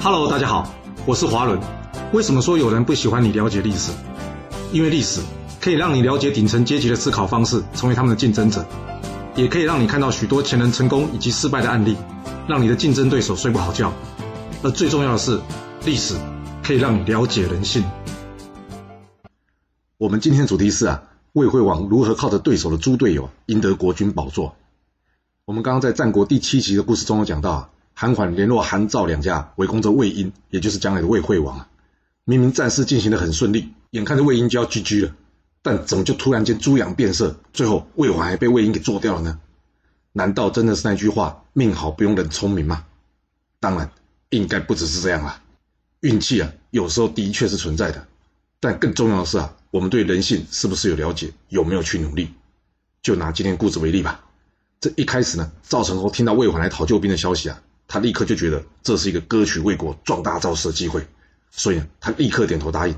[0.00, 0.72] Hello，大家好，
[1.06, 1.58] 我是华伦。
[2.12, 3.90] 为什么说有人不喜欢你了解历史？
[4.72, 5.20] 因为历史
[5.60, 8.64] 可以让你了解顶层阶级的思考方式，成为他们的竞争者，
[9.34, 11.96] 也可以让你看到许多前人成功以及失败的案例，
[12.46, 13.92] 让你的竞争对手睡不好觉。
[14.62, 15.40] 而最重要的是，
[15.84, 16.14] 历史
[16.62, 17.82] 可以让你了解人性。
[19.96, 21.02] 我们今天的主题是啊，
[21.32, 24.54] 魏惠王如何靠着对手的猪队友赢得国君宝座？
[25.44, 27.70] 我们刚刚在战国第七集的故事中有讲到啊。
[28.00, 31.68] 韩缓联络韩赵两家围攻着魏婴，也就是将来的魏惠王啊。
[32.22, 35.16] 明明战事进行的很顺利，眼看着魏婴就要 GG 了，
[35.62, 39.40] 但怎么就突然间猪羊变色，最后魏王还被魏婴给做掉了呢？
[40.12, 42.84] 难道真的是那句话“命好不用人聪明”吗？
[43.58, 43.90] 当然，
[44.30, 45.42] 应该不只是这样啊。
[45.98, 48.06] 运气啊，有时候的确是存在的，
[48.60, 52.28] 但更重要的是啊，我们对人性是不是有了解，有没有去努力？
[53.02, 54.24] 就拿今天故事为例吧。
[54.80, 57.60] 这一开始呢，赵成侯听到魏缓来讨救兵的消息啊。
[57.88, 61.04] 他立刻就觉得这是一个割取魏国、壮大造势的机会，
[61.50, 62.94] 所以呢他立刻点头答应。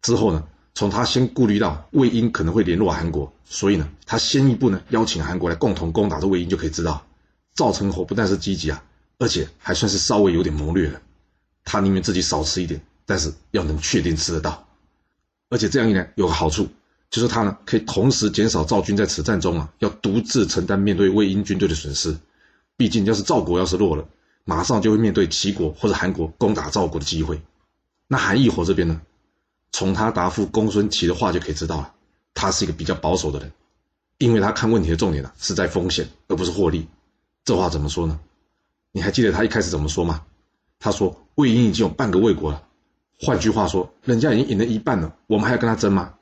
[0.00, 0.42] 之后呢，
[0.74, 7.06] 从他先顾虑到魏婴可能会联络韩国，所以呢，他先一步呢邀请韩国来共同攻打这魏婴，就可以知道
[7.54, 8.82] 赵成侯不但是积极啊，
[9.18, 11.00] 而且还算是稍微有点谋略了。
[11.62, 14.66] 他宁愿自己少吃一点，但是要能确定吃得到。
[15.50, 16.66] 而且这样一来有个好处，
[17.10, 22.16] 就是他呢可以同时减少赵军在此战中啊要独自承担面对魏婴军队的损失。
[22.76, 24.04] 毕竟，要是赵国要是弱了，
[24.44, 27.42] 马上就会面对齐国或者韩国攻打赵国的机会。
[28.06, 29.00] 那韩义侯这边呢？
[29.72, 31.92] 从他答复公孙齐的话就可以知道了，
[32.32, 33.50] 他是一个比较保守的人，
[34.18, 36.86] 因为他看问题的重点呢是在风险，而不是获利。
[37.44, 38.20] 这话怎么说呢？
[38.92, 40.22] 你还记得他一开始怎么说吗？
[40.78, 42.62] 他说魏婴已经有半个魏国了，
[43.18, 46.14] 换句话说，人家已经赢了一半了，我们还要跟他争吗？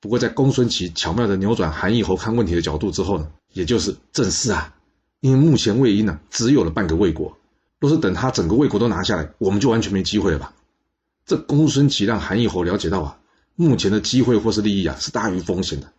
[0.00, 4.74] 不过，在公孙齐巧妙的扭转韩义侯看问题的角度之后呢，也就是正是啊。
[5.20, 7.36] 因为目前魏婴呢，只有了半个魏国，
[7.80, 10.52] 若是等他整个魏国都拿下来，我们就完全没机会了吧？
[11.26, 13.18] 这公孙齐让韩义侯了解到啊，
[13.56, 15.90] 目前的机会或是利益啊是大于风险的。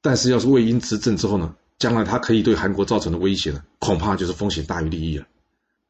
[0.00, 5.26] 但是要是魏婴执政之后呢，将来他可以对韩国造成的威胁呢，恐怕就是风险大于利益了。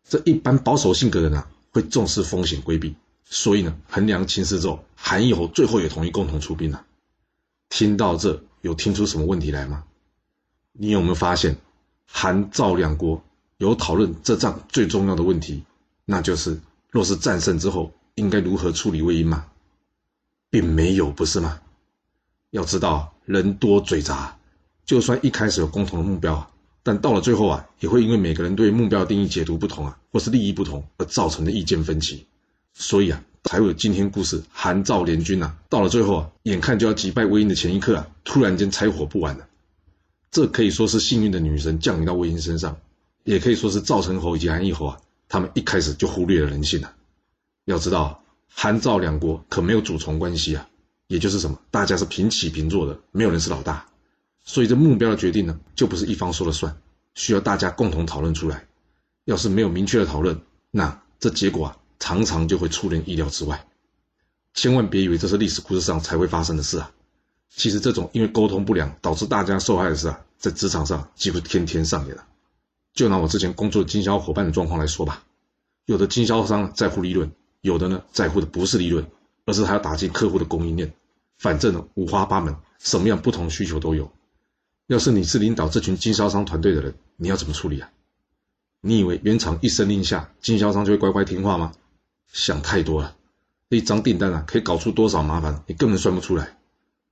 [0.07, 2.95] 这一般保守性格的人啊，会重视风险规避，
[3.25, 6.85] 所以呢，衡量情势之后，韩义侯最后也同意共同出兵了。
[7.69, 9.85] 听到这，有听出什么问题来吗？
[10.73, 11.57] 你有没有发现？
[12.11, 13.23] 韩赵两国
[13.59, 15.65] 有讨论这仗最重要的问题，
[16.05, 16.61] 那就是
[16.91, 19.47] 若是战胜之后应该如何处理魏婴吗？
[20.49, 21.61] 并没有，不是吗？
[22.51, 24.39] 要知道人多嘴杂，
[24.87, 26.51] 就算一开始有共同的目标，
[26.85, 32.27] 但到了最后啊，也会因为每个人对目标定义解读不同啊，或是利益不同而造成的意见分歧。
[32.75, 39.49] 所以啊，才会有今天故事韩赵联军呐，到了最后啊，眼看就要击败魏婴的前一刻啊，突然间拆伙不完了。
[40.31, 42.79] 这可以说是幸运的女神降临到魏婴身上，
[43.29, 46.95] 也可以说是赵成侯以及韩义侯啊，他们一开始就忽略了人性了。
[47.67, 50.67] 要知道，韩赵两国可没有主从关系啊，
[51.09, 53.87] 也就是什么，大家是平起平坐的，没有人是老大。
[54.47, 56.75] 所以这目标的决定呢，就不是一方说了算，
[57.13, 58.67] 需要大家共同讨论出来。
[59.27, 60.41] 要是没有明确的讨论，
[60.71, 63.67] 那这结果啊，常常就会出人意料之外。
[64.55, 66.91] 千万别以为这是历史故事上才会发生的事啊。
[67.55, 72.25] 其实这种因为沟通不良导致大家受害的事啊，在职场上几乎天天上演了。
[72.99, 75.23] 就拿我之前工作的经销伙伴的状况来说吧，
[75.85, 79.07] 有的经销商在乎利润，有的呢在乎的不是利润，
[79.45, 80.93] 而是他要打进客户的供应链。
[81.37, 84.11] 反正呢五花八门，什么样不同需求都有。
[84.89, 87.89] 要是你是领导这群经销商团队的人，你要怎么处理啊？
[88.81, 91.75] 你以为原厂一声令下，经销商就会乖乖听话吗？
[92.33, 93.15] 想太多了。
[93.69, 96.59] 一张订单啊，可以搞出多少麻烦，你根本算不出来。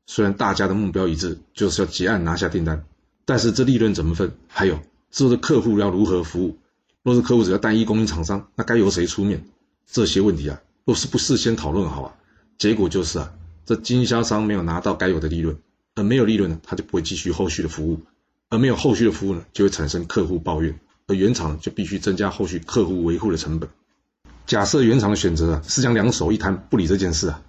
[0.06, 2.84] 虽然大家的目标一致，就是要结案拿下订单，
[3.24, 4.36] 但是这利润怎么分？
[4.48, 4.80] 还有
[5.10, 6.58] 是不是客户要如何服务？
[7.02, 9.44] 若是客户只要单一供应厂商，那该由谁出面？
[9.86, 12.14] 这些问题啊，若是不事先讨论好啊，
[12.58, 13.32] 结果就是啊，
[13.64, 15.56] 这经销商没有拿到该有的利润，
[15.94, 18.00] 而没有利润呢，他就不会继续后续的服务，
[18.48, 23.68] 而没有后续的服务呢，就会产生客户抱怨，而原厂就必须增加后续客户维护的成本。
[24.46, 27.42] 假设原厂的选择啊是将两手一摊不理这件事啊，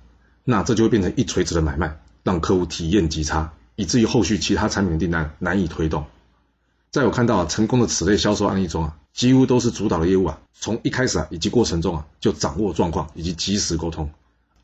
[0.44, 2.00] 那这就会变成一锤子的买卖。
[2.24, 6.08] 让客户体验极差，以至于后续其他产品的订单难以推动。
[6.98, 14.10] 在我看到啊成功的此类销售案例中啊，几乎都是主导的业务啊，从一开始啊以及过程中啊就掌握状况以及及时沟通，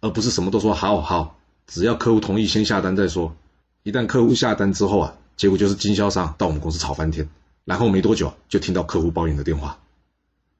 [0.02, 1.38] 而不是什么都说好好，
[1.68, 3.36] 只要客户同意先下单再说。
[3.84, 7.30] 一旦客户下单之后啊，结果就是经销商到我们公司吵翻天，
[7.66, 9.78] 然后没多久就听到客户抱怨的电话。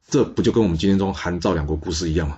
[0.08, 2.38] 这不就跟我们今天中韩赵两国故事一样吗？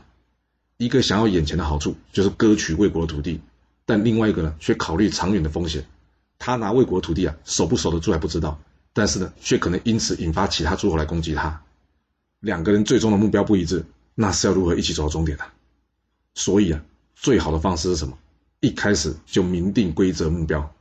[0.78, 3.42] 一个想要眼前的好处，就是割取魏国的土地。
[3.86, 5.86] 但另外一个呢，却考虑长远的风险。
[6.40, 8.58] 他拿魏国土地啊，守不守得住还不知道。
[8.96, 11.62] 但是呢，却可能因此引发其他诸侯来攻击他。
[12.40, 13.84] 两个人最终的目标不一致，
[14.14, 15.44] 那是要如何一起走到终点的？
[16.34, 16.82] 所以啊，
[17.14, 18.18] 最好的方式是什么？
[18.62, 20.74] 一开始就明定规则目标。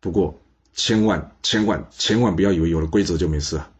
[0.00, 0.36] 不过，
[0.74, 3.70] 千万千万千万不要以为有了规则就没事啊！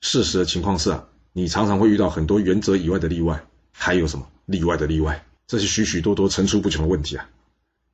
[0.00, 5.26] 事实的情况是啊，你常常会遇到很多原则以外的例外，还有什么例外的例外？
[5.48, 7.28] 这些许许多多层出不穷的问题啊！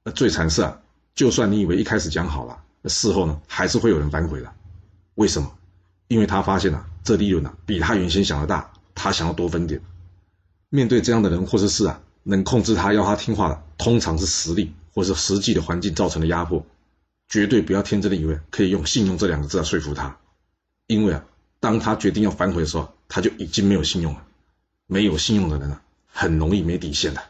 [0.04, 0.82] 那最惨是啊，
[1.14, 4.52] 就算你以为一开始讲好了，那事后呢，还是会有人反悔的。
[5.14, 5.52] 为什么？
[6.08, 9.80] 因为他发现啊，这利润啊比他原先想的大，他想要多分点。
[10.68, 16.64] 面对这样的人或者是事啊，能控制他要他听话的，通常是实力或是实际的环境造成的压迫。
[17.28, 20.18] 绝对不要天真的以为可以用信用这两个字来说服他，
[20.86, 21.24] 因为啊，
[21.58, 24.22] 当他决定要反悔的时候，他就已经没有信用了。
[24.86, 27.22] 没有信用的人啊，很容易没底线的。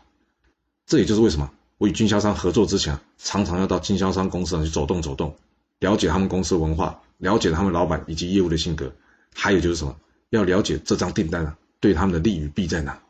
[0.87, 5.37] 这也就是为什么我与经销商合作之前，常常要到经销商公司上去走动走动，
[5.79, 8.93] 了解他们公司文化，了解他们老板以及业务的性格，
[9.35, 9.97] 还有就是什么，
[10.29, 13.01] 要了解这张订单啊对他们的利与弊在哪。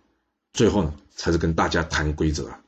[0.53, 2.61] 最后呢，才是跟大家谈规则啊。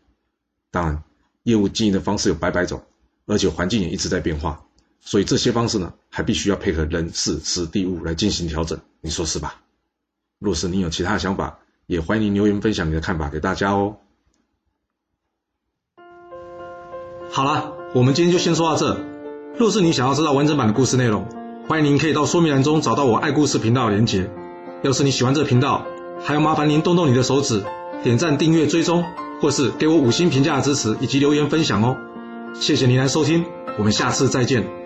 [0.72, 1.02] 当然，
[1.44, 2.84] 业务经营的方式有百百种。
[3.28, 4.64] 而且环境也一直在变化，
[5.00, 9.62] 所以这些方式呢，还必须要配合人事时地物来进行调整，你说是吧？
[10.38, 13.96] 若是你有其他的想法，也欢迎留言分享你的看法给大家哦。
[17.32, 19.15] 好了，我们今天就先说到这。
[19.58, 21.24] 若是你想要知道完整版的故事内容，
[21.66, 24.28] 欢迎您可以到说明栏中找到我爱故事频道的连结。
[24.82, 25.86] 要是你喜欢这个频道，
[26.22, 27.62] 还要麻烦您动动你的手指，
[28.02, 29.02] 点赞、订阅、追踪，
[29.40, 31.96] 或是给我五星评价的支持，以及留言分享哦。
[32.52, 33.46] 谢谢您来收听，
[33.78, 34.85] 我们下次再见。